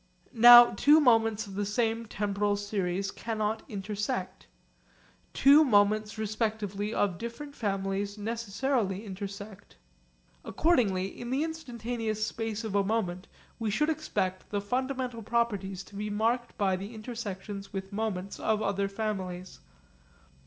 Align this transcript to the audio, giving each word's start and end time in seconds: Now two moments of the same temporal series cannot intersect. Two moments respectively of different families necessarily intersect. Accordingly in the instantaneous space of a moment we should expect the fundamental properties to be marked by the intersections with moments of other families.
Now 0.33 0.71
two 0.73 0.99
moments 0.99 1.45
of 1.45 1.53
the 1.53 1.63
same 1.63 2.07
temporal 2.07 2.55
series 2.55 3.11
cannot 3.11 3.61
intersect. 3.69 4.47
Two 5.31 5.63
moments 5.63 6.17
respectively 6.17 6.91
of 6.91 7.19
different 7.19 7.53
families 7.53 8.17
necessarily 8.17 9.05
intersect. 9.05 9.77
Accordingly 10.43 11.05
in 11.05 11.29
the 11.29 11.43
instantaneous 11.43 12.25
space 12.25 12.63
of 12.63 12.73
a 12.73 12.83
moment 12.83 13.27
we 13.59 13.69
should 13.69 13.89
expect 13.91 14.49
the 14.49 14.59
fundamental 14.59 15.21
properties 15.21 15.83
to 15.83 15.95
be 15.95 16.09
marked 16.09 16.57
by 16.57 16.75
the 16.75 16.95
intersections 16.95 17.71
with 17.71 17.93
moments 17.93 18.39
of 18.39 18.59
other 18.63 18.87
families. 18.87 19.59